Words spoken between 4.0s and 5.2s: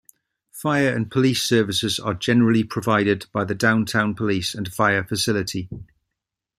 police and fire